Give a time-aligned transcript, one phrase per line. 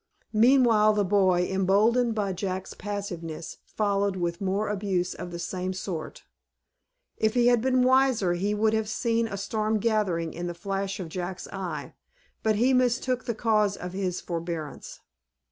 [0.33, 6.23] Meanwhile the boy, emboldened by Jack's passiveness, followed, with more abuse of the same sort.
[7.17, 10.99] If he had been wiser, he would have seen a storm gathering in the flash
[10.99, 11.93] of Jack's eye;
[12.41, 15.01] but he mistook the cause of his forbearance.